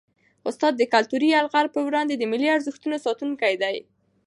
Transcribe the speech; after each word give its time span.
استاد 0.49 0.73
د 0.77 0.83
کلتوري 0.93 1.27
یرغل 1.35 1.67
په 1.75 1.79
وړاندې 1.87 2.13
د 2.17 2.23
ملي 2.31 2.47
ارزښتونو 2.55 2.95
ساتونکی 3.05 3.53
دی. 3.63 3.77